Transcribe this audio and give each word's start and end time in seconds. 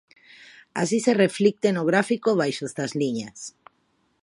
Así 0.81 0.97
se 1.05 1.13
reflicte 1.23 1.67
no 1.71 1.83
gráfico 1.89 2.29
baixo 2.41 2.63
estas 2.69 2.91
liñas. 3.01 3.39